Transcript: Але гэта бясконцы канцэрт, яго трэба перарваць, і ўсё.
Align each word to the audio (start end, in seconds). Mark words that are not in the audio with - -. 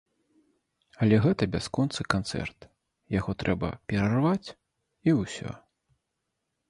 Але 1.05 1.15
гэта 1.25 1.43
бясконцы 1.55 2.05
канцэрт, 2.13 2.59
яго 3.19 3.31
трэба 3.43 3.67
перарваць, 3.93 4.49
і 5.11 5.17
ўсё. 5.23 5.51